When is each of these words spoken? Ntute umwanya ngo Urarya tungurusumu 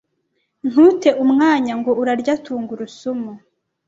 Ntute 0.69 1.09
umwanya 1.23 1.73
ngo 1.79 1.91
Urarya 2.01 2.33
tungurusumu 2.43 3.31